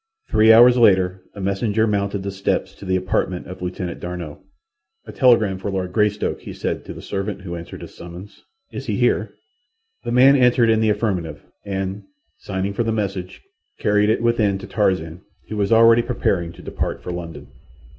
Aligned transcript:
Three 0.31 0.51
hours 0.51 0.77
later 0.77 1.21
a 1.35 1.39
messenger 1.39 1.85
mounted 1.85 2.23
the 2.23 2.31
steps 2.31 2.73
to 2.73 2.85
the 2.85 2.95
apartment 2.95 3.45
of 3.45 3.61
Lieutenant 3.61 3.99
D'Arnot. 3.99 4.39
"A 5.05 5.11
telegram 5.11 5.59
for 5.59 5.69
Lord 5.69 5.93
Greystoke," 5.93 6.41
he 6.41 6.53
said 6.53 6.83
to 6.85 6.93
the 6.95 7.03
servant 7.03 7.41
who 7.41 7.55
answered 7.55 7.81
his 7.81 7.93
summons. 7.95 8.41
"Is 8.71 8.87
he 8.87 8.95
here?" 8.97 9.31
The 10.03 10.11
man 10.11 10.35
answered 10.35 10.71
in 10.71 10.81
the 10.81 10.89
affirmative, 10.89 11.43
and, 11.67 12.01
signing 12.39 12.73
for 12.73 12.81
the 12.83 12.91
message, 12.91 13.41
carried 13.79 14.09
it 14.09 14.23
within 14.23 14.57
to 14.57 14.65
Tarzan, 14.65 15.21
who 15.49 15.57
was 15.57 15.71
already 15.71 16.01
preparing 16.01 16.51
to 16.53 16.63
depart 16.63 17.03
for 17.03 17.11
London. 17.11 17.49